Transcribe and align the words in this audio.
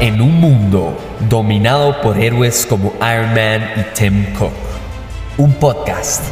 En 0.00 0.20
un 0.20 0.40
mundo 0.40 0.98
dominado 1.30 2.02
por 2.02 2.18
héroes 2.18 2.66
como 2.66 2.92
Iron 2.96 3.32
Man 3.32 3.62
y 3.76 3.94
Tim 3.94 4.24
Cook, 4.34 4.52
un 5.38 5.52
podcast 5.54 6.24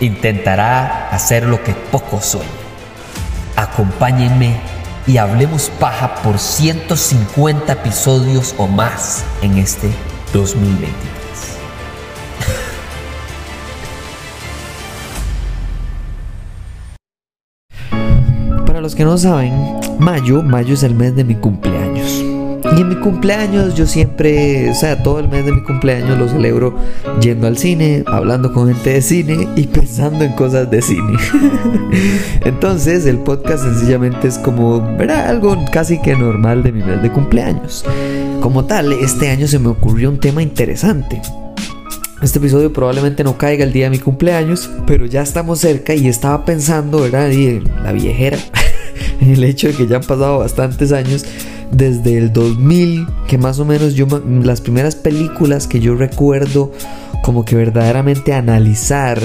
intentará 0.00 1.10
hacer 1.10 1.44
lo 1.44 1.62
que 1.62 1.74
pocos 1.74 2.24
sueñan. 2.24 2.48
Acompáñenme 3.54 4.56
y 5.06 5.18
hablemos 5.18 5.70
paja 5.78 6.14
por 6.22 6.38
150 6.38 7.72
episodios 7.72 8.54
o 8.56 8.66
más 8.66 9.24
en 9.42 9.58
este 9.58 9.90
2023. 10.32 10.96
Para 18.66 18.80
los 18.80 18.94
que 18.94 19.04
no 19.04 19.18
saben, 19.18 19.78
mayo, 19.98 20.42
mayo 20.42 20.72
es 20.72 20.82
el 20.82 20.94
mes 20.94 21.14
de 21.14 21.24
mi 21.24 21.34
cumpleaños. 21.34 21.81
Y 22.76 22.80
en 22.80 22.88
mi 22.88 22.96
cumpleaños 22.96 23.74
yo 23.74 23.86
siempre, 23.86 24.70
o 24.70 24.74
sea, 24.74 25.02
todo 25.02 25.18
el 25.18 25.28
mes 25.28 25.44
de 25.44 25.52
mi 25.52 25.62
cumpleaños 25.62 26.18
lo 26.18 26.26
celebro 26.26 26.74
yendo 27.20 27.46
al 27.46 27.58
cine, 27.58 28.02
hablando 28.06 28.50
con 28.52 28.68
gente 28.68 28.94
de 28.94 29.02
cine 29.02 29.46
y 29.56 29.66
pensando 29.66 30.24
en 30.24 30.32
cosas 30.32 30.70
de 30.70 30.80
cine. 30.80 31.18
Entonces 32.44 33.04
el 33.04 33.18
podcast 33.18 33.64
sencillamente 33.64 34.26
es 34.28 34.38
como, 34.38 34.80
¿verdad? 34.96 35.28
Algo 35.28 35.56
casi 35.70 36.00
que 36.00 36.16
normal 36.16 36.62
de 36.62 36.72
mi 36.72 36.82
mes 36.82 37.02
de 37.02 37.12
cumpleaños. 37.12 37.84
Como 38.40 38.64
tal, 38.64 38.92
este 38.94 39.28
año 39.28 39.46
se 39.46 39.58
me 39.58 39.68
ocurrió 39.68 40.08
un 40.08 40.18
tema 40.18 40.42
interesante. 40.42 41.20
Este 42.22 42.38
episodio 42.38 42.72
probablemente 42.72 43.22
no 43.22 43.36
caiga 43.36 43.64
el 43.64 43.72
día 43.72 43.84
de 43.84 43.90
mi 43.90 43.98
cumpleaños, 43.98 44.70
pero 44.86 45.04
ya 45.04 45.20
estamos 45.20 45.58
cerca 45.58 45.94
y 45.94 46.08
estaba 46.08 46.46
pensando, 46.46 47.02
¿verdad? 47.02 47.28
Y 47.30 47.60
la 47.82 47.92
viejera, 47.92 48.38
el 49.20 49.44
hecho 49.44 49.66
de 49.66 49.74
que 49.74 49.86
ya 49.86 49.96
han 49.96 50.04
pasado 50.04 50.38
bastantes 50.38 50.92
años 50.92 51.26
desde 51.72 52.18
el 52.18 52.32
2000, 52.32 53.06
que 53.26 53.38
más 53.38 53.58
o 53.58 53.64
menos 53.64 53.94
yo 53.94 54.06
las 54.42 54.60
primeras 54.60 54.94
películas 54.94 55.66
que 55.66 55.80
yo 55.80 55.94
recuerdo 55.94 56.72
como 57.22 57.44
que 57.44 57.56
verdaderamente 57.56 58.32
analizar 58.34 59.20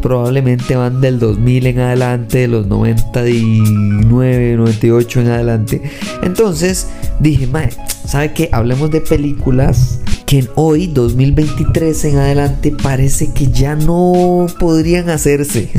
probablemente 0.00 0.76
van 0.76 1.00
del 1.00 1.18
2000 1.18 1.66
en 1.66 1.78
adelante, 1.80 2.38
de 2.38 2.48
los 2.48 2.66
99, 2.66 4.56
98 4.56 5.20
en 5.20 5.28
adelante. 5.28 5.82
Entonces 6.22 6.88
dije, 7.18 7.46
mae, 7.46 7.70
¿sabe 8.06 8.32
qué? 8.32 8.48
Hablemos 8.52 8.90
de 8.90 9.00
películas 9.00 10.00
que 10.30 10.48
hoy, 10.54 10.86
2023 10.86 12.04
en 12.04 12.18
adelante, 12.18 12.72
parece 12.80 13.32
que 13.32 13.48
ya 13.48 13.74
no 13.74 14.46
podrían 14.60 15.10
hacerse. 15.10 15.70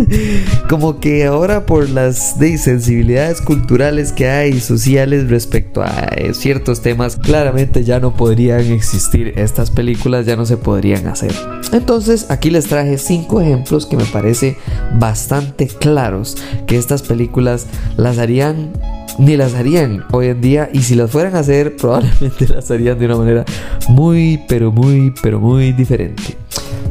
Como 0.70 0.98
que 0.98 1.26
ahora 1.26 1.66
por 1.66 1.90
las 1.90 2.38
de, 2.38 2.56
sensibilidades 2.56 3.42
culturales 3.42 4.12
que 4.12 4.30
hay, 4.30 4.60
sociales 4.60 5.28
respecto 5.28 5.82
a 5.82 6.08
eh, 6.16 6.32
ciertos 6.32 6.80
temas, 6.80 7.16
claramente 7.16 7.84
ya 7.84 8.00
no 8.00 8.14
podrían 8.14 8.72
existir 8.72 9.34
estas 9.36 9.70
películas, 9.70 10.24
ya 10.24 10.36
no 10.36 10.46
se 10.46 10.56
podrían 10.56 11.06
hacer. 11.06 11.34
Entonces 11.70 12.30
aquí 12.30 12.48
les 12.48 12.68
traje 12.68 12.96
cinco 12.96 13.42
ejemplos 13.42 13.84
que 13.84 13.98
me 13.98 14.06
parece 14.06 14.56
bastante 14.98 15.66
claros 15.66 16.38
que 16.66 16.78
estas 16.78 17.02
películas 17.02 17.66
las 17.98 18.16
harían 18.16 18.72
ni 19.18 19.36
las 19.36 19.54
harían 19.54 20.04
hoy 20.12 20.28
en 20.28 20.40
día 20.40 20.70
y 20.72 20.82
si 20.82 20.94
las 20.94 21.10
fueran 21.10 21.34
a 21.36 21.40
hacer 21.40 21.76
probablemente 21.80 22.48
las 22.48 22.70
harían 22.70 22.98
de 22.98 23.06
una 23.06 23.16
manera 23.16 23.44
muy 23.88 24.40
pero 24.48 24.72
muy 24.72 25.12
pero 25.22 25.40
muy 25.40 25.72
diferente. 25.72 26.36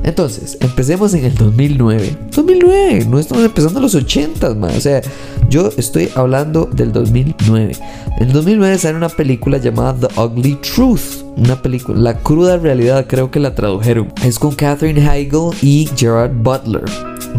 Entonces, 0.03 0.57
empecemos 0.61 1.13
en 1.13 1.25
el 1.25 1.35
2009. 1.35 2.17
2009, 2.35 3.05
no 3.07 3.19
estamos 3.19 3.45
empezando 3.45 3.79
los 3.79 3.93
80, 3.93 4.55
más. 4.55 4.75
O 4.75 4.81
sea, 4.81 5.01
yo 5.49 5.69
estoy 5.77 6.09
hablando 6.15 6.65
del 6.65 6.91
2009. 6.91 7.75
En 8.17 8.27
el 8.27 8.33
2009 8.33 8.77
sale 8.79 8.97
una 8.97 9.09
película 9.09 9.57
llamada 9.57 10.07
The 10.07 10.19
Ugly 10.19 10.55
Truth. 10.61 11.23
Una 11.37 11.61
película, 11.61 11.99
La 11.99 12.17
cruda 12.17 12.57
realidad, 12.57 13.05
creo 13.07 13.29
que 13.29 13.39
la 13.39 13.53
tradujeron. 13.53 14.11
Es 14.23 14.39
con 14.39 14.55
Katherine 14.55 15.01
Heigl 15.01 15.51
y 15.61 15.87
Gerard 15.95 16.33
Butler. 16.33 16.85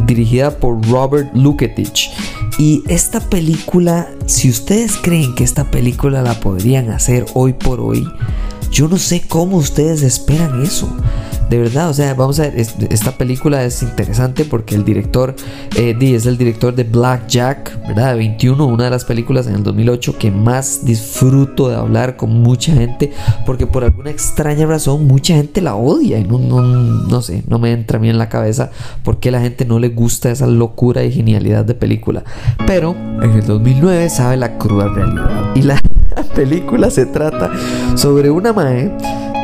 Dirigida 0.06 0.50
por 0.50 0.86
Robert 0.88 1.34
Luketich. 1.34 2.10
Y 2.64 2.84
esta 2.86 3.18
película, 3.18 4.08
si 4.26 4.48
ustedes 4.48 4.96
creen 4.96 5.34
que 5.34 5.42
esta 5.42 5.68
película 5.72 6.22
la 6.22 6.38
podrían 6.38 6.90
hacer 6.90 7.26
hoy 7.34 7.54
por 7.54 7.80
hoy, 7.80 8.06
yo 8.70 8.86
no 8.86 8.98
sé 8.98 9.20
cómo 9.26 9.56
ustedes 9.56 10.02
esperan 10.02 10.62
eso. 10.62 10.88
De 11.48 11.58
verdad, 11.58 11.90
o 11.90 11.94
sea, 11.94 12.14
vamos 12.14 12.40
a 12.40 12.44
ver, 12.44 12.54
esta 12.58 13.12
película 13.12 13.62
es 13.64 13.82
interesante 13.82 14.44
porque 14.44 14.74
el 14.74 14.84
director 14.84 15.34
eh, 15.76 15.94
es 16.00 16.24
el 16.26 16.38
director 16.38 16.74
de 16.74 16.84
Black 16.84 17.26
Jack, 17.28 17.78
¿verdad? 17.86 18.12
De 18.12 18.18
21, 18.18 18.66
una 18.66 18.84
de 18.84 18.90
las 18.90 19.04
películas 19.04 19.46
en 19.46 19.56
el 19.56 19.62
2008 19.62 20.16
que 20.18 20.30
más 20.30 20.84
disfruto 20.84 21.68
de 21.68 21.76
hablar 21.76 22.16
con 22.16 22.30
mucha 22.42 22.72
gente 22.72 23.12
porque 23.44 23.66
por 23.66 23.84
alguna 23.84 24.10
extraña 24.10 24.66
razón 24.66 25.06
mucha 25.06 25.34
gente 25.34 25.60
la 25.60 25.74
odia 25.74 26.18
y 26.18 26.24
no, 26.24 26.38
no, 26.38 26.62
no 26.62 27.22
sé, 27.22 27.44
no 27.46 27.58
me 27.58 27.72
entra 27.72 27.98
a 27.98 28.00
mí 28.00 28.08
en 28.08 28.18
la 28.18 28.28
cabeza 28.28 28.70
por 29.04 29.18
qué 29.18 29.30
la 29.30 29.40
gente 29.40 29.64
no 29.64 29.78
le 29.78 29.88
gusta 29.88 30.30
esa 30.30 30.46
locura 30.46 31.04
y 31.04 31.12
genialidad 31.12 31.64
de 31.64 31.74
película. 31.74 32.24
Pero 32.66 32.96
en 33.22 33.30
el 33.30 33.46
2009 33.46 34.08
sabe 34.08 34.36
la 34.36 34.56
cruda 34.58 34.88
realidad 34.88 35.54
y 35.54 35.62
la 35.62 35.80
película 36.34 36.90
se 36.90 37.06
trata 37.06 37.50
sobre 37.96 38.30
una 38.30 38.52
mae 38.52 38.90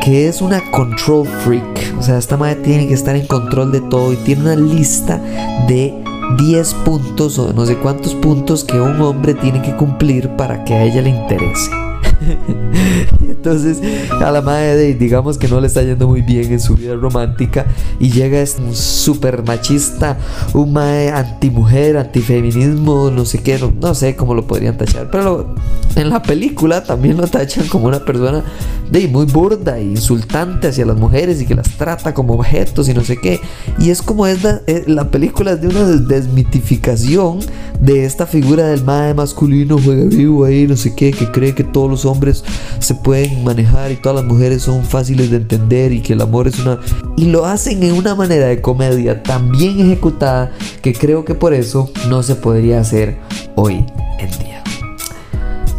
que 0.03 0.27
es 0.27 0.41
una 0.41 0.61
control 0.71 1.27
freak. 1.27 1.95
O 1.97 2.03
sea, 2.03 2.17
esta 2.17 2.37
madre 2.37 2.55
tiene 2.55 2.87
que 2.87 2.93
estar 2.93 3.15
en 3.15 3.27
control 3.27 3.71
de 3.71 3.81
todo 3.81 4.13
y 4.13 4.17
tiene 4.17 4.41
una 4.43 4.55
lista 4.55 5.21
de 5.67 5.93
10 6.37 6.73
puntos 6.85 7.39
o 7.39 7.53
no 7.53 7.65
sé 7.65 7.77
cuántos 7.77 8.15
puntos 8.15 8.63
que 8.63 8.79
un 8.79 9.01
hombre 9.01 9.33
tiene 9.33 9.61
que 9.61 9.75
cumplir 9.75 10.29
para 10.35 10.63
que 10.63 10.73
a 10.73 10.83
ella 10.83 11.01
le 11.01 11.09
interese. 11.09 11.71
Entonces 13.39 13.79
a 14.11 14.31
la 14.31 14.41
madre 14.41 14.95
digamos 14.95 15.37
que 15.37 15.47
no 15.47 15.61
le 15.61 15.67
está 15.67 15.81
yendo 15.81 16.09
muy 16.09 16.21
bien 16.21 16.51
en 16.51 16.59
su 16.59 16.75
vida 16.75 16.95
romántica 16.95 17.65
y 17.97 18.11
llega 18.11 18.43
un 18.59 18.75
super 18.75 19.43
machista, 19.43 20.17
un 20.53 20.73
mae 20.73 21.09
antimujer, 21.09 21.95
antifeminismo, 21.95 23.09
no 23.09 23.23
sé 23.23 23.41
qué, 23.41 23.57
no, 23.79 23.95
sé 23.95 24.17
cómo 24.17 24.33
lo 24.33 24.45
podrían 24.45 24.77
tachar, 24.77 25.09
pero 25.09 25.55
en 25.95 26.09
la 26.09 26.21
película 26.21 26.83
también 26.83 27.15
lo 27.15 27.27
tachan 27.27 27.65
como 27.69 27.87
una 27.87 28.03
persona 28.03 28.43
de 28.91 29.07
muy 29.07 29.25
burda 29.25 29.77
e 29.77 29.83
insultante 29.83 30.67
hacia 30.67 30.85
las 30.85 30.97
mujeres 30.97 31.41
y 31.41 31.45
que 31.45 31.55
las 31.55 31.69
trata 31.77 32.13
como 32.13 32.33
objetos 32.33 32.89
y 32.89 32.93
no 32.93 33.03
sé 33.03 33.17
qué. 33.17 33.39
Y 33.77 33.91
es 33.91 34.01
como 34.01 34.27
es 34.27 34.43
la, 34.43 34.61
eh, 34.67 34.83
la 34.87 35.11
película 35.11 35.51
es 35.51 35.61
de 35.61 35.67
una 35.67 35.85
desmitificación 35.85 37.39
de 37.79 38.03
esta 38.03 38.25
figura 38.25 38.67
del 38.67 38.83
mae 38.83 39.13
masculino 39.13 39.79
juega 39.83 40.03
vivo 40.05 40.43
ahí, 40.43 40.67
no 40.67 40.75
sé 40.75 40.93
qué, 40.95 41.11
que 41.11 41.31
cree 41.31 41.55
que 41.55 41.63
todos 41.63 41.89
los 41.89 42.05
hombres 42.05 42.43
se 42.79 42.95
pueden 42.95 43.28
manejar 43.37 43.91
y 43.91 43.95
todas 43.95 44.17
las 44.17 44.25
mujeres 44.25 44.63
son 44.63 44.83
fáciles 44.83 45.29
de 45.31 45.37
entender 45.37 45.91
y 45.91 46.01
que 46.01 46.13
el 46.13 46.21
amor 46.21 46.47
es 46.47 46.59
una... 46.59 46.79
Y 47.17 47.25
lo 47.25 47.45
hacen 47.45 47.83
en 47.83 47.93
una 47.93 48.15
manera 48.15 48.47
de 48.47 48.61
comedia 48.61 49.23
tan 49.23 49.51
bien 49.51 49.79
ejecutada 49.79 50.51
que 50.81 50.93
creo 50.93 51.25
que 51.25 51.35
por 51.35 51.53
eso 51.53 51.91
no 52.07 52.23
se 52.23 52.35
podría 52.35 52.79
hacer 52.79 53.17
hoy 53.55 53.85
en 54.19 54.29
día. 54.39 54.63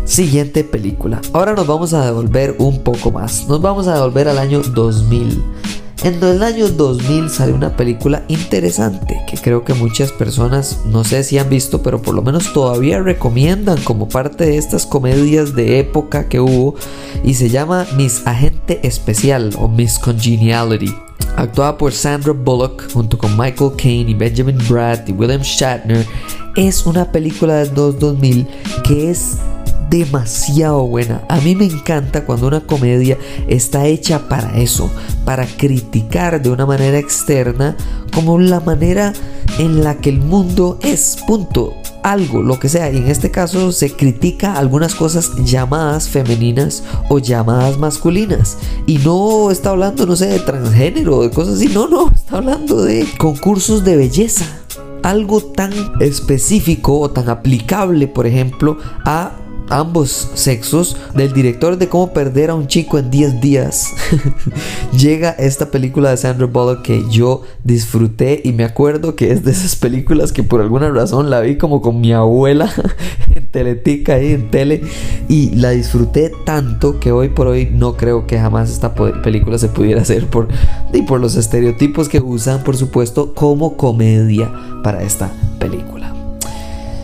Siguiente 0.05 0.65
película. 0.65 1.21
Ahora 1.33 1.55
nos 1.55 1.67
vamos 1.67 1.95
a 1.95 2.05
devolver 2.05 2.57
un 2.59 2.83
poco 2.83 3.13
más. 3.13 3.47
Nos 3.49 3.63
vamos 3.63 3.87
a 3.87 3.95
devolver 3.95 4.29
al 4.29 4.39
año 4.39 4.61
2000. 4.61 5.43
En 6.03 6.23
el 6.25 6.43
año 6.43 6.67
2000 6.67 7.29
sale 7.29 7.53
una 7.53 7.77
película 7.77 8.25
interesante 8.29 9.21
que 9.29 9.37
creo 9.37 9.65
que 9.65 9.75
muchas 9.75 10.13
personas, 10.13 10.81
no 10.87 11.05
sé 11.05 11.23
si 11.25 11.37
han 11.37 11.51
visto, 11.51 11.83
pero 11.83 12.01
por 12.01 12.15
lo 12.15 12.23
menos 12.23 12.55
todavía 12.55 13.01
recomiendan 13.01 13.79
como 13.83 14.09
parte 14.09 14.47
de 14.47 14.57
estas 14.57 14.87
comedias 14.87 15.55
de 15.55 15.79
época 15.79 16.27
que 16.27 16.41
hubo 16.41 16.75
y 17.23 17.35
se 17.35 17.51
llama 17.51 17.87
Miss 17.99 18.23
Agente 18.25 18.81
Especial 18.83 19.51
o 19.59 19.69
Miss 19.69 19.99
Congeniality. 19.99 20.91
Actuada 21.37 21.77
por 21.77 21.93
Sandra 21.93 22.33
Bullock 22.33 22.91
junto 22.93 23.19
con 23.19 23.37
Michael 23.37 23.73
Caine 23.77 24.11
y 24.11 24.15
Benjamin 24.15 24.59
Bratt 24.71 25.07
y 25.07 25.13
William 25.13 25.43
Shatner, 25.43 26.07
es 26.57 26.87
una 26.87 27.13
película 27.13 27.57
del 27.57 27.75
2000 27.75 28.49
que 28.85 29.11
es 29.11 29.37
demasiado 29.91 30.87
buena. 30.87 31.23
A 31.29 31.41
mí 31.41 31.57
me 31.57 31.67
encanta 31.67 32.25
cuando 32.25 32.47
una 32.47 32.61
comedia 32.61 33.19
está 33.49 33.87
hecha 33.87 34.29
para 34.29 34.57
eso, 34.57 34.91
para 35.25 35.47
criticar 35.47 36.41
de 36.41 36.51
una 36.51 36.65
manera 36.65 36.99
externa 36.99 37.77
como 38.15 38.39
la 38.39 38.61
manera 38.61 39.13
en 39.59 39.83
la 39.85 39.97
que 39.97 40.11
el 40.11 40.21
mundo 40.21 40.79
es, 40.83 41.19
punto. 41.27 41.75
Algo, 42.03 42.43
lo 42.43 42.59
que 42.59 42.71
sea, 42.71 42.91
y 42.91 42.97
en 42.97 43.09
este 43.09 43.31
caso 43.31 43.73
se 43.73 43.93
critica 43.95 44.55
algunas 44.55 44.95
cosas 44.95 45.33
llamadas 45.45 46.09
femeninas 46.09 46.83
o 47.11 47.19
llamadas 47.19 47.77
masculinas. 47.77 48.57
Y 48.87 48.97
no 48.99 49.51
está 49.51 49.71
hablando, 49.71 50.07
no 50.07 50.17
sé, 50.17 50.29
de 50.29 50.39
transgénero, 50.39 51.21
de 51.21 51.31
cosas 51.31 51.57
así, 51.57 51.69
no, 51.69 51.89
no, 51.89 52.11
está 52.11 52.39
hablando 52.39 52.83
de 52.83 53.07
concursos 53.19 53.85
de 53.85 53.97
belleza 53.99 54.47
algo 55.03 55.41
tan 55.41 55.73
específico 56.01 56.99
o 57.01 57.11
tan 57.11 57.29
aplicable, 57.29 58.07
por 58.07 58.27
ejemplo, 58.27 58.79
a 59.05 59.33
ambos 59.71 60.31
sexos, 60.35 60.97
del 61.15 61.33
director 61.33 61.79
de 61.79 61.89
cómo 61.89 62.13
perder 62.13 62.51
a 62.51 62.55
un 62.55 62.67
chico 62.67 62.99
en 62.99 63.11
10 63.11 63.41
días, 63.41 63.89
llega 64.93 65.31
esta 65.31 65.71
película 65.71 66.11
de 66.11 66.17
Sandra 66.17 66.47
Bullock 66.47 66.83
que 66.83 67.05
yo 67.09 67.43
disfruté 67.65 68.43
y 68.45 68.53
me 68.53 68.65
acuerdo 68.65 69.15
que 69.15 69.31
es 69.33 69.45
de 69.45 69.53
esas 69.53 69.77
películas 69.77 70.33
que 70.33 70.43
por 70.43 70.61
alguna 70.61 70.91
razón 70.91 71.31
la 71.31 71.41
vi 71.41 71.57
como 71.57 71.81
con 71.81 72.01
mi 72.01 72.13
abuela 72.13 72.71
en 73.35 73.47
Teletica 73.49 74.15
ahí 74.15 74.33
en 74.33 74.51
tele 74.51 74.83
y 75.29 75.55
la 75.55 75.71
disfruté 75.71 76.33
tanto 76.45 76.99
que 76.99 77.13
hoy 77.13 77.29
por 77.29 77.47
hoy 77.47 77.71
no 77.73 77.97
creo 77.97 78.27
que 78.27 78.39
jamás 78.39 78.71
esta 78.71 78.95
película 78.95 79.59
se 79.59 79.69
pudiera 79.69 80.03
hacer 80.03 80.27
por, 80.27 80.49
y 80.93 81.03
por 81.03 81.21
los 81.21 81.37
estereotipos 81.37 82.09
que 82.09 82.21
usan 82.21 82.65
por 82.65 82.77
supuesto 82.77 83.35
como 83.35 83.77
comedia 83.77 84.53
para 84.83 85.03
esta 85.03 85.31
película. 85.59 86.20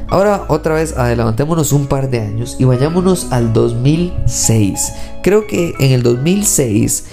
Ahora 0.08 0.44
otra 0.48 0.74
vez 0.74 0.96
adelantémonos 0.96 1.72
un 1.72 1.86
par 1.86 2.10
de 2.10 2.20
años 2.20 2.56
y 2.58 2.64
vayámonos 2.64 3.32
al 3.32 3.52
2006. 3.52 4.92
Creo 5.22 5.46
que 5.46 5.74
en 5.80 5.92
el 5.92 6.02
2006 6.02 7.06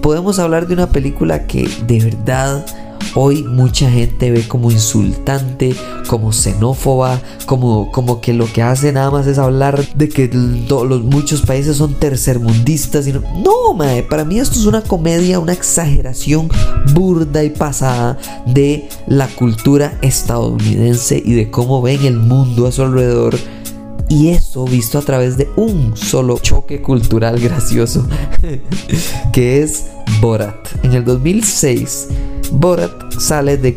podemos 0.00 0.38
hablar 0.38 0.66
de 0.66 0.74
una 0.74 0.88
película 0.88 1.46
que 1.46 1.68
de 1.86 1.98
verdad 1.98 2.64
hoy 3.14 3.42
mucha 3.42 3.90
gente 3.90 4.30
ve 4.30 4.46
como 4.46 4.70
insultante, 4.70 5.74
como 6.08 6.32
xenófoba, 6.32 7.20
como, 7.46 7.90
como 7.92 8.20
que 8.20 8.32
lo 8.32 8.46
que 8.46 8.62
hace 8.62 8.92
nada 8.92 9.10
más 9.10 9.26
es 9.26 9.38
hablar 9.38 9.84
de 9.94 10.08
que 10.08 10.28
los 10.32 11.02
muchos 11.02 11.42
países 11.42 11.76
son 11.76 11.94
tercermundistas. 11.94 13.06
Y 13.06 13.12
no, 13.12 13.22
no 13.42 13.74
mae, 13.74 14.02
para 14.02 14.24
mí 14.24 14.38
esto 14.38 14.58
es 14.58 14.66
una 14.66 14.82
comedia, 14.82 15.38
una 15.38 15.52
exageración 15.52 16.48
burda 16.92 17.44
y 17.44 17.50
pasada 17.50 18.18
de 18.46 18.88
la 19.06 19.28
cultura 19.28 19.98
estadounidense 20.02 21.22
y 21.24 21.34
de 21.34 21.50
cómo 21.50 21.82
ven 21.82 22.04
el 22.04 22.16
mundo 22.16 22.66
a 22.66 22.72
su 22.72 22.82
alrededor. 22.82 23.36
Y 24.08 24.28
eso 24.28 24.64
visto 24.66 24.98
a 24.98 25.02
través 25.02 25.36
de 25.38 25.48
un 25.56 25.96
solo 25.96 26.38
choque 26.38 26.82
cultural 26.82 27.40
gracioso, 27.40 28.06
que 29.32 29.62
es 29.62 29.86
Borat. 30.20 30.54
En 30.82 30.92
el 30.92 31.04
2006 31.04 32.08
Borat 32.54 33.12
sale 33.18 33.56
de 33.56 33.74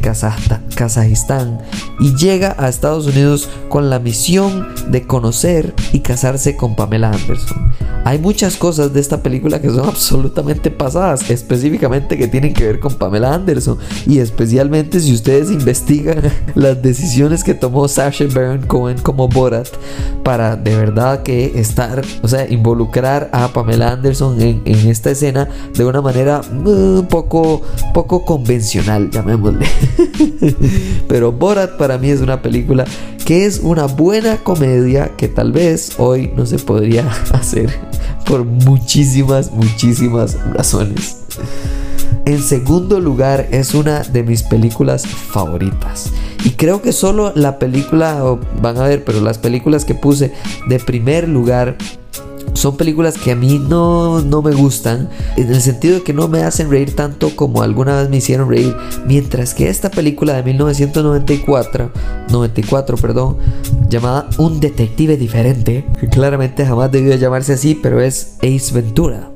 Kazajistán 0.77 1.57
y 1.99 2.15
llega 2.15 2.55
a 2.57 2.69
Estados 2.69 3.07
Unidos 3.07 3.49
con 3.67 3.89
la 3.89 3.99
misión 3.99 4.67
de 4.89 5.05
conocer 5.05 5.73
y 5.91 5.99
casarse 5.99 6.55
con 6.55 6.75
Pamela 6.75 7.11
Anderson. 7.11 7.73
Hay 8.05 8.19
muchas 8.19 8.55
cosas 8.55 8.93
de 8.93 9.01
esta 9.01 9.21
película 9.21 9.59
que 9.59 9.69
son 9.69 9.85
absolutamente 9.89 10.71
pasadas, 10.71 11.29
específicamente 11.29 12.17
que 12.17 12.27
tienen 12.27 12.53
que 12.53 12.65
ver 12.65 12.79
con 12.79 12.93
Pamela 12.93 13.33
Anderson 13.33 13.77
y 14.05 14.19
especialmente 14.19 14.99
si 14.99 15.13
ustedes 15.13 15.51
investigan 15.51 16.21
las 16.55 16.81
decisiones 16.81 17.43
que 17.43 17.55
tomó 17.55 17.87
Sacha 17.87 18.25
Baron 18.33 18.65
Cohen 18.67 18.99
como 18.99 19.27
Borat 19.27 19.67
para 20.23 20.55
de 20.55 20.75
verdad 20.75 21.23
que 21.23 21.59
estar, 21.59 22.01
o 22.21 22.27
sea, 22.27 22.47
involucrar 22.49 23.29
a 23.33 23.47
Pamela 23.49 23.91
Anderson 23.91 24.39
en, 24.39 24.61
en 24.65 24.89
esta 24.89 25.11
escena 25.11 25.49
de 25.73 25.83
una 25.83 26.01
manera 26.01 26.41
un 26.51 26.99
uh, 26.99 27.07
poco, 27.07 27.63
poco 27.93 28.23
convencional, 28.23 29.09
llamémosle. 29.09 29.65
Pero 31.07 31.31
Borat 31.31 31.77
para 31.77 31.97
mí 31.97 32.09
es 32.09 32.21
una 32.21 32.41
película 32.41 32.85
que 33.25 33.45
es 33.45 33.59
una 33.61 33.85
buena 33.85 34.37
comedia 34.37 35.11
que 35.17 35.27
tal 35.27 35.51
vez 35.51 35.93
hoy 35.97 36.31
no 36.35 36.45
se 36.45 36.59
podría 36.59 37.09
hacer 37.33 37.69
por 38.25 38.45
muchísimas, 38.45 39.51
muchísimas 39.51 40.37
razones. 40.53 41.17
En 42.25 42.41
segundo 42.43 42.99
lugar, 42.99 43.47
es 43.51 43.73
una 43.73 44.01
de 44.01 44.21
mis 44.21 44.43
películas 44.43 45.07
favoritas. 45.07 46.11
Y 46.43 46.51
creo 46.51 46.81
que 46.81 46.91
solo 46.91 47.31
la 47.35 47.57
película, 47.57 48.21
van 48.61 48.77
a 48.77 48.83
ver, 48.83 49.05
pero 49.05 49.21
las 49.21 49.37
películas 49.37 49.85
que 49.85 49.95
puse 49.95 50.33
de 50.67 50.79
primer 50.79 51.29
lugar 51.29 51.77
son 52.57 52.75
películas 52.75 53.19
que 53.19 53.31
a 53.31 53.35
mí 53.35 53.59
no, 53.59 54.23
no 54.23 54.41
me 54.41 54.51
gustan, 54.51 55.09
en 55.35 55.53
el 55.53 55.61
sentido 55.61 55.95
de 55.95 56.03
que 56.03 56.11
no 56.11 56.27
me 56.27 56.41
hacen 56.41 56.71
reír 56.71 56.95
tanto 56.95 57.35
como 57.35 57.61
alguna 57.61 58.01
vez 58.01 58.09
me 58.09 58.17
hicieron 58.17 58.49
reír, 58.49 58.75
mientras 59.05 59.53
que 59.53 59.69
esta 59.69 59.91
película 59.91 60.33
de 60.33 60.41
1994, 60.41 61.91
94, 62.31 62.97
perdón, 62.97 63.37
llamada 63.89 64.27
Un 64.39 64.59
detective 64.59 65.17
diferente, 65.17 65.85
que 65.99 66.07
claramente 66.07 66.65
jamás 66.65 66.91
debió 66.91 67.15
llamarse 67.15 67.53
así, 67.53 67.75
pero 67.75 68.01
es 68.01 68.37
Ace 68.39 68.73
Ventura. 68.73 69.31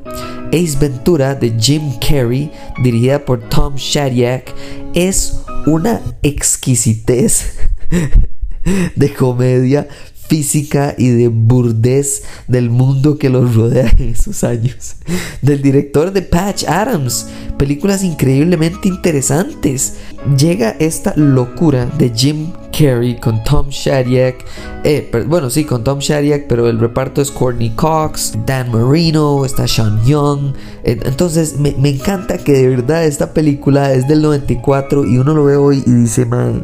Ace 0.48 0.78
Ventura 0.80 1.36
de 1.36 1.56
Jim 1.60 2.00
Carrey, 2.00 2.52
dirigida 2.82 3.24
por 3.24 3.40
Tom 3.50 3.76
Shadyac, 3.76 4.52
es 4.96 5.42
una 5.68 6.02
exquisitez 6.24 7.54
de 8.96 9.14
comedia 9.14 9.88
física 10.32 10.96
y 10.98 11.10
de 11.10 11.28
burdez 11.28 12.24
del 12.48 12.70
mundo 12.70 13.18
que 13.18 13.30
los 13.30 13.54
rodea 13.54 13.94
en 13.98 14.12
esos 14.12 14.46
años. 14.46 14.96
Del 15.42 15.62
director 15.62 16.14
de 16.14 16.22
Patch 16.22 16.64
Adams, 16.70 17.28
películas 17.58 18.02
increíblemente 18.02 18.88
interesantes. 18.88 19.96
Llega 20.38 20.78
esta 20.80 21.14
locura 21.18 21.86
de 21.98 22.14
Jim 22.16 22.54
Carrey 22.72 23.20
con 23.20 23.44
Tom 23.44 23.68
Shadyac, 23.72 24.46
eh, 24.86 25.12
bueno 25.28 25.50
sí 25.50 25.66
con 25.66 25.84
Tom 25.84 26.00
Shadyac, 26.00 26.48
pero 26.48 26.70
el 26.70 26.80
reparto 26.80 27.22
es 27.22 27.30
Courtney 27.30 27.72
Cox, 27.72 28.32
Dan 28.46 28.72
Marino, 28.72 29.44
está 29.44 29.68
Sean 29.68 30.02
Young. 30.06 30.54
Entonces 30.86 31.60
me, 31.60 31.76
me 31.78 31.90
encanta 31.90 32.38
que 32.38 32.54
de 32.54 32.70
verdad 32.70 33.04
esta 33.04 33.34
película 33.34 33.92
es 33.92 34.08
del 34.08 34.22
94 34.22 35.04
y 35.04 35.18
uno 35.18 35.34
lo 35.34 35.44
ve 35.44 35.58
hoy 35.58 35.84
y 35.86 35.92
dice, 35.92 36.26
man, 36.26 36.64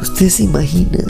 ¿usted 0.00 0.30
se 0.30 0.44
imagina 0.44 1.04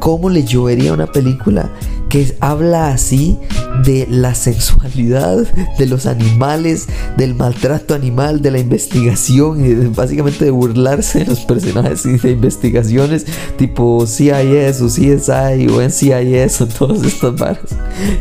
cómo 0.00 0.30
le 0.30 0.42
llovería 0.42 0.92
una 0.92 1.06
película 1.06 1.70
que 2.10 2.36
habla 2.40 2.92
así 2.92 3.38
de 3.84 4.06
la 4.10 4.34
sexualidad 4.34 5.46
de 5.78 5.86
los 5.86 6.06
animales, 6.06 6.86
del 7.16 7.34
maltrato 7.34 7.94
animal, 7.94 8.42
de 8.42 8.50
la 8.50 8.58
investigación 8.58 9.64
y 9.64 9.72
básicamente 9.88 10.44
de 10.44 10.50
burlarse 10.50 11.20
de 11.20 11.26
los 11.26 11.40
personajes 11.40 12.04
y 12.04 12.18
de 12.18 12.32
investigaciones 12.32 13.26
tipo 13.56 14.06
CIS 14.06 14.80
o 14.82 14.88
CSI 14.88 15.68
o 15.68 15.80
NCIS 15.80 16.60
o 16.60 16.66
todas 16.66 17.02
estas 17.04 17.36
barras. 17.36 17.70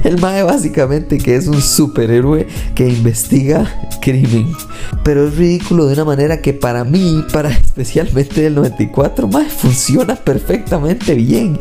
El 0.04 0.20
Mae 0.20 0.44
básicamente 0.44 1.18
que 1.18 1.36
es 1.36 1.48
un 1.48 1.62
superhéroe 1.62 2.48
que 2.76 2.88
investiga 2.88 3.68
crimen. 4.02 4.54
Pero 5.04 5.28
es 5.28 5.36
ridículo 5.36 5.88
de 5.88 5.94
una 5.94 6.06
manera 6.06 6.42
que 6.42 6.54
para 6.54 6.84
mí, 6.84 7.26
para 7.34 7.50
especialmente 7.50 8.42
del 8.42 8.56
94, 8.56 9.28
Mae 9.28 9.50
funciona 9.50 10.16
perfectamente 10.16 11.16
bien. 11.16 11.58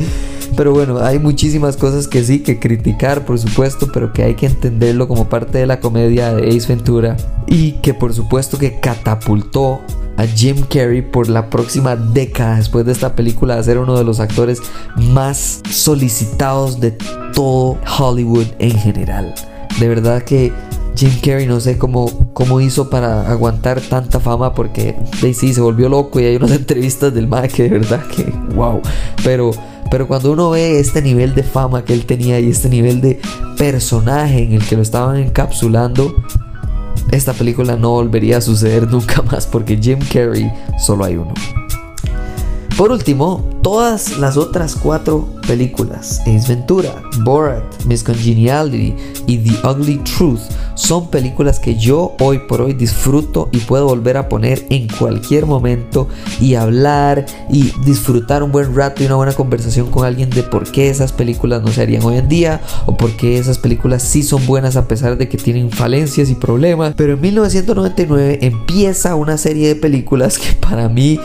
Pero 0.56 0.72
bueno, 0.72 0.98
hay 0.98 1.18
muchísimas 1.18 1.76
cosas 1.76 2.08
que 2.08 2.24
sí 2.24 2.40
que 2.40 2.58
criticar, 2.58 3.24
por 3.24 3.38
supuesto, 3.38 3.88
pero 3.92 4.12
que 4.12 4.22
hay 4.22 4.34
que 4.34 4.46
entenderlo 4.46 5.08
como 5.08 5.28
parte 5.28 5.58
de 5.58 5.66
la 5.66 5.80
comedia 5.80 6.34
de 6.34 6.48
Ace 6.48 6.68
Ventura 6.68 7.16
y 7.46 7.72
que 7.72 7.94
por 7.94 8.12
supuesto 8.12 8.58
que 8.58 8.80
catapultó 8.80 9.80
a 10.16 10.26
Jim 10.26 10.62
Carrey 10.68 11.00
por 11.00 11.28
la 11.28 11.48
próxima 11.48 11.94
década 11.94 12.56
después 12.56 12.84
de 12.84 12.92
esta 12.92 13.14
película 13.14 13.56
a 13.56 13.62
ser 13.62 13.78
uno 13.78 13.96
de 13.96 14.04
los 14.04 14.18
actores 14.18 14.60
más 14.96 15.62
solicitados 15.70 16.80
de 16.80 16.90
todo 17.32 17.78
Hollywood 17.98 18.46
en 18.58 18.72
general. 18.72 19.32
De 19.78 19.88
verdad 19.88 20.22
que 20.22 20.52
Jim 20.96 21.12
Carrey 21.24 21.46
no 21.46 21.60
sé 21.60 21.78
cómo, 21.78 22.32
cómo 22.32 22.60
hizo 22.60 22.90
para 22.90 23.30
aguantar 23.30 23.80
tanta 23.80 24.18
fama 24.18 24.52
porque 24.52 24.96
sí, 25.20 25.54
se 25.54 25.60
volvió 25.60 25.88
loco 25.88 26.18
y 26.18 26.24
hay 26.24 26.34
unas 26.34 26.50
entrevistas 26.52 27.14
del 27.14 27.28
Mac 27.28 27.52
que 27.52 27.62
de 27.64 27.68
verdad 27.68 28.04
que 28.08 28.24
wow. 28.56 28.82
Pero 29.22 29.52
pero 29.90 30.06
cuando 30.06 30.32
uno 30.32 30.50
ve 30.50 30.80
este 30.80 31.02
nivel 31.02 31.34
de 31.34 31.42
fama 31.42 31.84
que 31.84 31.94
él 31.94 32.06
tenía 32.06 32.38
y 32.40 32.50
este 32.50 32.68
nivel 32.68 33.00
de 33.00 33.20
personaje 33.56 34.42
en 34.42 34.52
el 34.52 34.64
que 34.64 34.76
lo 34.76 34.82
estaban 34.82 35.16
encapsulando, 35.16 36.14
esta 37.10 37.32
película 37.32 37.76
no 37.76 37.90
volvería 37.90 38.38
a 38.38 38.40
suceder 38.40 38.86
nunca 38.90 39.22
más 39.22 39.46
porque 39.46 39.76
Jim 39.76 39.98
Carrey 40.12 40.50
solo 40.78 41.04
hay 41.04 41.16
uno. 41.16 41.34
Por 42.76 42.92
último, 42.92 43.44
todas 43.60 44.18
las 44.18 44.36
otras 44.36 44.76
cuatro 44.76 45.28
películas, 45.48 46.20
Ace 46.20 46.46
Ventura, 46.46 47.02
Borat, 47.24 47.64
Miss 47.86 48.04
Congeniality 48.04 48.94
y 49.26 49.38
The 49.38 49.68
Ugly 49.68 49.98
Truth, 50.04 50.42
son 50.78 51.10
películas 51.10 51.58
que 51.58 51.74
yo 51.74 52.14
hoy 52.20 52.38
por 52.38 52.62
hoy 52.62 52.72
disfruto 52.72 53.48
y 53.50 53.58
puedo 53.58 53.86
volver 53.86 54.16
a 54.16 54.28
poner 54.28 54.64
en 54.70 54.86
cualquier 54.86 55.44
momento 55.44 56.08
y 56.40 56.54
hablar 56.54 57.26
y 57.50 57.72
disfrutar 57.84 58.44
un 58.44 58.52
buen 58.52 58.76
rato 58.76 59.02
y 59.02 59.06
una 59.06 59.16
buena 59.16 59.32
conversación 59.32 59.90
con 59.90 60.06
alguien 60.06 60.30
de 60.30 60.44
por 60.44 60.70
qué 60.70 60.88
esas 60.88 61.10
películas 61.10 61.62
no 61.62 61.72
se 61.72 61.82
harían 61.82 62.04
hoy 62.04 62.18
en 62.18 62.28
día 62.28 62.60
o 62.86 62.96
por 62.96 63.10
qué 63.16 63.38
esas 63.38 63.58
películas 63.58 64.04
sí 64.04 64.22
son 64.22 64.46
buenas 64.46 64.76
a 64.76 64.86
pesar 64.86 65.18
de 65.18 65.28
que 65.28 65.36
tienen 65.36 65.72
falencias 65.72 66.30
y 66.30 66.36
problemas. 66.36 66.94
Pero 66.96 67.14
en 67.14 67.22
1999 67.22 68.38
empieza 68.42 69.16
una 69.16 69.36
serie 69.36 69.66
de 69.66 69.74
películas 69.74 70.38
que 70.38 70.52
para 70.54 70.88
mí 70.88 71.18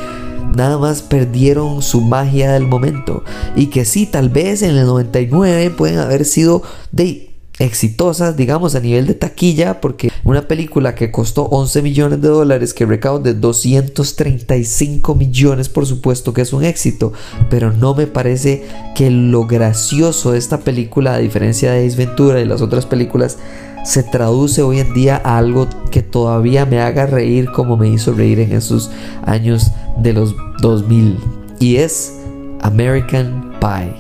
nada 0.56 0.80
más 0.80 1.04
perdieron 1.04 1.84
su 1.84 2.02
magia 2.02 2.54
del 2.54 2.66
momento 2.66 3.24
y 3.56 3.68
que 3.68 3.86
sí, 3.86 4.08
tal 4.08 4.30
vez 4.30 4.64
en 4.64 4.76
el 4.76 4.88
99 4.88 5.70
pueden 5.70 6.00
haber 6.00 6.26
sido 6.26 6.64
de 6.92 7.33
exitosas, 7.60 8.36
digamos, 8.36 8.76
a 8.76 8.80
nivel 8.80 9.08
de 9.08 9.14
taquilla, 9.14 9.80
porque 9.82 10.12
Una 10.24 10.48
película 10.48 10.96
que 10.96 11.12
costó 11.12 11.44
11 11.44 11.82
millones 11.82 12.22
de 12.22 12.30
dólares, 12.30 12.74
que 12.74 12.86
recaude 12.86 13.34
235 13.34 15.16
millones, 15.16 15.68
por 15.68 15.86
supuesto 15.86 16.34
que 16.34 16.42
es 16.42 16.54
un 16.54 16.64
éxito, 16.64 17.12
pero 17.50 17.74
no 17.74 17.94
me 17.94 18.08
parece 18.08 18.64
que 18.96 19.12
lo 19.12 19.46
gracioso 19.46 20.32
de 20.32 20.40
esta 20.40 20.62
película, 20.62 21.16
a 21.16 21.18
diferencia 21.18 21.74
de 21.74 21.86
Ace 21.86 21.98
Ventura 21.98 22.40
y 22.40 22.46
las 22.46 22.62
otras 22.62 22.86
películas, 22.86 23.38
se 23.84 24.02
traduce 24.02 24.62
hoy 24.62 24.80
en 24.80 24.94
día 24.94 25.22
a 25.24 25.38
algo 25.38 25.68
que 25.92 26.02
todavía 26.02 26.66
me 26.66 26.80
haga 26.80 27.06
reír 27.06 27.52
como 27.52 27.76
me 27.76 27.90
hizo 27.90 28.14
reír 28.14 28.40
en 28.40 28.54
esos 28.54 28.92
años 29.26 29.72
de 29.98 30.14
los 30.14 30.34
2000 30.62 31.20
y 31.60 31.76
es 31.78 32.14
American 32.62 33.58
Pie. 33.60 33.94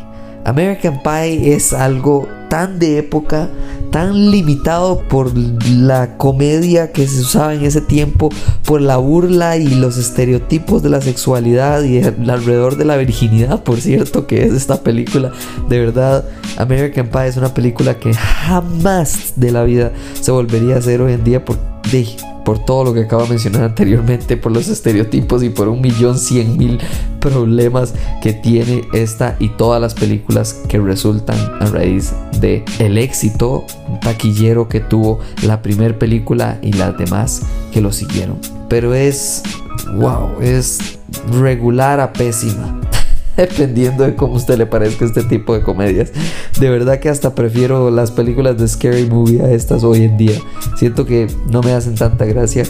American 0.45 1.01
Pie 1.03 1.53
es 1.53 1.74
algo 1.74 2.27
tan 2.53 2.77
de 2.77 3.00
época, 3.00 3.50
tan 3.89 4.29
limitado 4.29 5.00
por 5.07 5.36
la 5.36 6.19
comedia 6.19 6.91
que 6.91 7.07
se 7.07 7.22
usaba 7.22 7.55
en 7.55 7.65
ese 7.65 7.81
tiempo, 7.81 8.29
por 8.63 8.79
la 8.79 8.98
burla 8.98 9.57
y 9.57 9.69
los 9.69 9.98
estereotipos 9.98 10.83
de 10.83 10.89
la 10.91 11.01
sexualidad 11.01 11.81
y 11.81 12.03
alrededor 12.03 12.77
de 12.77 12.86
la 12.86 12.95
virginidad, 12.98 13.63
por 13.63 13.81
cierto, 13.81 14.27
que 14.27 14.43
es 14.45 14.53
esta 14.53 14.83
película. 14.83 15.31
De 15.67 15.79
verdad, 15.79 16.25
American 16.57 17.07
Pie 17.07 17.25
es 17.25 17.38
una 17.38 17.55
película 17.55 17.98
que 17.98 18.13
jamás 18.13 19.33
de 19.36 19.51
la 19.51 19.63
vida 19.63 19.91
se 20.22 20.29
volvería 20.29 20.75
a 20.75 20.77
hacer 20.77 21.01
hoy 21.01 21.13
en 21.13 21.24
día 21.24 21.43
por 22.43 22.63
todo 22.63 22.83
lo 22.83 22.93
que 22.93 23.01
acabo 23.01 23.23
de 23.23 23.29
mencionar 23.29 23.63
anteriormente, 23.63 24.38
por 24.38 24.51
los 24.51 24.67
estereotipos 24.67 25.43
y 25.43 25.50
por 25.50 25.67
un 25.67 25.81
millón 25.81 26.17
cien 26.17 26.57
mil 26.57 26.79
problemas 27.19 27.93
que 28.21 28.33
tiene 28.33 28.83
esta 28.93 29.35
y 29.39 29.50
todas 29.50 29.81
las 29.81 29.93
películas 29.93 30.62
que 30.67 30.79
resultan 30.79 31.38
a 31.62 31.65
raíz 31.67 32.13
de 32.41 32.65
el 32.79 32.97
éxito 32.97 33.65
taquillero 34.01 34.67
que 34.67 34.81
tuvo 34.81 35.19
la 35.41 35.62
primera 35.62 35.97
película 35.97 36.59
y 36.62 36.73
las 36.73 36.97
demás 36.97 37.43
que 37.71 37.81
lo 37.81 37.91
siguieron. 37.91 38.39
Pero 38.67 38.93
es, 38.93 39.41
wow, 39.95 40.41
es 40.41 41.00
regular 41.31 42.00
a 42.00 42.12
pésima. 42.12 42.83
dependiendo 43.38 44.04
de 44.04 44.16
cómo 44.16 44.36
usted 44.36 44.58
le 44.58 44.66
parezca 44.66 45.06
este 45.06 45.24
tipo 45.24 45.54
de 45.54 45.62
comedias. 45.62 46.12
De 46.60 46.70
verdad 46.70 47.00
que 47.00 47.10
hasta 47.10 47.36
prefiero 47.36 47.90
las 47.92 48.12
películas 48.12 48.58
de 48.58 48.68
Scary 48.68 49.06
Movie 49.06 49.42
a 49.42 49.52
estas 49.52 49.84
hoy 49.84 50.04
en 50.04 50.18
día. 50.18 50.38
Siento 50.78 51.06
que 51.06 51.28
no 51.50 51.62
me 51.62 51.74
hacen 51.74 51.96
tanta 51.96 52.25
gracia 52.25 52.66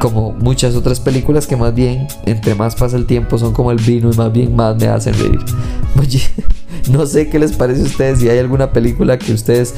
como 0.00 0.32
muchas 0.32 0.74
otras 0.74 1.00
películas 1.00 1.46
que 1.46 1.56
más 1.56 1.74
bien, 1.74 2.06
entre 2.26 2.54
más 2.54 2.76
pasa 2.76 2.96
el 2.96 3.06
tiempo, 3.06 3.38
son 3.38 3.52
como 3.52 3.70
el 3.70 3.78
vino 3.78 4.10
y 4.12 4.16
más 4.16 4.32
bien 4.32 4.54
más 4.54 4.76
me 4.76 4.88
hacen 4.88 5.14
reír. 5.14 5.38
Oye, 5.98 6.20
no 6.90 7.06
sé 7.06 7.28
qué 7.28 7.38
les 7.38 7.52
parece 7.52 7.82
a 7.82 7.84
ustedes, 7.84 8.20
si 8.20 8.28
hay 8.28 8.38
alguna 8.38 8.72
película 8.72 9.18
que 9.18 9.32
ustedes 9.32 9.74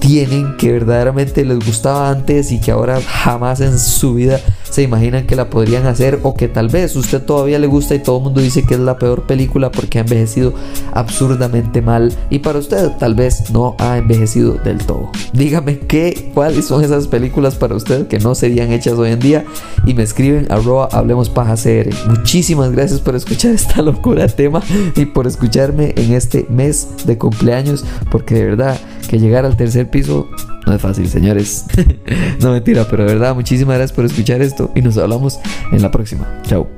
tienen 0.00 0.56
que 0.56 0.72
verdaderamente 0.72 1.44
les 1.44 1.58
gustaba 1.64 2.10
antes 2.10 2.52
y 2.52 2.60
que 2.60 2.70
ahora 2.70 3.00
jamás 3.00 3.60
en 3.60 3.78
su 3.78 4.14
vida 4.14 4.40
se 4.70 4.82
imaginan 4.82 5.26
que 5.26 5.36
la 5.36 5.50
podrían 5.50 5.86
hacer 5.86 6.20
o 6.22 6.34
que 6.34 6.48
tal 6.48 6.68
vez 6.68 6.94
usted 6.94 7.22
todavía 7.22 7.58
le 7.58 7.66
gusta 7.66 7.94
y 7.94 8.00
todo 8.00 8.18
el 8.18 8.24
mundo 8.24 8.40
dice 8.40 8.64
que 8.64 8.74
es 8.74 8.80
la 8.80 8.98
peor 8.98 9.26
película 9.26 9.72
porque 9.72 9.98
ha 9.98 10.02
envejecido 10.02 10.54
absurdamente 10.92 11.82
mal 11.82 12.12
y 12.30 12.40
para 12.40 12.58
usted 12.58 12.90
tal 12.98 13.14
vez 13.14 13.50
no 13.50 13.74
ha 13.78 13.98
envejecido 13.98 14.54
del 14.54 14.78
todo. 14.78 15.10
Dígame 15.32 15.78
qué, 15.78 16.30
cuáles 16.34 16.66
son 16.66 16.84
esas 16.84 17.06
películas 17.06 17.54
para 17.54 17.74
usted 17.74 18.06
que 18.08 18.18
no 18.18 18.34
serían 18.34 18.72
hechas 18.72 18.94
hoy 18.94 19.10
en 19.10 19.20
día 19.20 19.44
y 19.86 19.94
me 19.94 20.02
escriben 20.02 20.46
arroba 20.50 20.88
hablemos 20.92 21.30
CR. 21.30 21.88
Muchísimas 22.08 22.72
gracias 22.72 23.00
por 23.00 23.16
escuchar 23.16 23.52
esta 23.52 23.82
locura 23.82 24.28
tema 24.28 24.62
y 24.96 25.06
por 25.06 25.26
escucharme 25.26 25.94
en 25.96 26.12
mes 26.48 26.88
de 27.04 27.18
cumpleaños 27.18 27.84
porque 28.10 28.34
de 28.34 28.44
verdad 28.44 28.78
que 29.08 29.18
llegar 29.18 29.44
al 29.44 29.56
tercer 29.56 29.90
piso 29.90 30.28
no 30.66 30.74
es 30.74 30.82
fácil, 30.82 31.08
señores. 31.08 31.64
no 32.40 32.52
mentira, 32.52 32.86
pero 32.88 33.04
de 33.04 33.14
verdad, 33.14 33.34
muchísimas 33.34 33.76
gracias 33.76 33.96
por 33.96 34.04
escuchar 34.04 34.42
esto 34.42 34.70
y 34.74 34.82
nos 34.82 34.98
hablamos 34.98 35.40
en 35.72 35.82
la 35.82 35.90
próxima. 35.90 36.26
Chao. 36.46 36.68